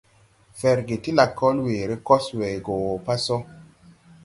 Ferge 0.61 0.95
ti 1.07 1.11
lakol 1.17 1.57
weere 1.67 1.95
kos 2.07 2.25
we 2.39 2.49
go 2.67 2.75
pa 3.05 3.15
so. 3.25 3.37